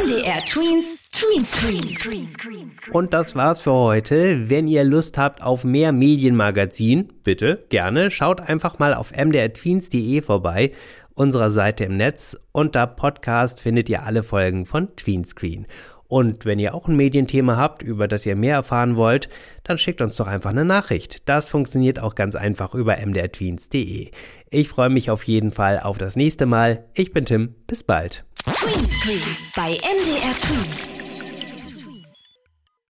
MDR 0.04 0.44
Tweens 0.44 1.08
Tweenscreen. 1.10 2.70
Und 2.92 3.12
das 3.12 3.34
war's 3.34 3.62
für 3.62 3.72
heute. 3.72 4.48
Wenn 4.48 4.68
ihr 4.68 4.84
Lust 4.84 5.18
habt 5.18 5.42
auf 5.42 5.64
mehr 5.64 5.90
Medienmagazin, 5.90 7.12
bitte 7.24 7.64
gerne 7.70 8.10
schaut 8.10 8.40
einfach 8.40 8.78
mal 8.78 8.94
auf 8.94 9.12
mdrtweens.de 9.12 10.22
vorbei 10.22 10.72
unserer 11.18 11.50
Seite 11.50 11.84
im 11.84 11.96
Netz. 11.96 12.38
Unter 12.52 12.86
Podcast 12.86 13.60
findet 13.60 13.88
ihr 13.88 14.04
alle 14.04 14.22
Folgen 14.22 14.64
von 14.66 14.94
Tweenscreen. 14.96 15.66
Und 16.06 16.46
wenn 16.46 16.58
ihr 16.58 16.74
auch 16.74 16.88
ein 16.88 16.96
Medienthema 16.96 17.58
habt, 17.58 17.82
über 17.82 18.08
das 18.08 18.24
ihr 18.24 18.34
mehr 18.34 18.54
erfahren 18.54 18.96
wollt, 18.96 19.28
dann 19.62 19.76
schickt 19.76 20.00
uns 20.00 20.16
doch 20.16 20.26
einfach 20.26 20.50
eine 20.50 20.64
Nachricht. 20.64 21.28
Das 21.28 21.50
funktioniert 21.50 22.00
auch 22.00 22.14
ganz 22.14 22.34
einfach 22.34 22.74
über 22.74 22.96
mdrtweens.de. 22.96 24.10
Ich 24.48 24.68
freue 24.68 24.88
mich 24.88 25.10
auf 25.10 25.24
jeden 25.24 25.52
Fall 25.52 25.80
auf 25.80 25.98
das 25.98 26.16
nächste 26.16 26.46
Mal. 26.46 26.84
Ich 26.94 27.12
bin 27.12 27.26
Tim. 27.26 27.54
Bis 27.66 27.84
bald. 27.84 28.24
Tweenscreen 28.44 29.36
bei 29.54 29.72
MDR 29.72 30.32
Tweens. 30.38 31.07